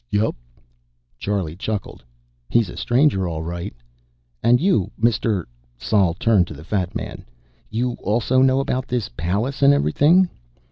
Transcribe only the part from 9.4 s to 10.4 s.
and everything?"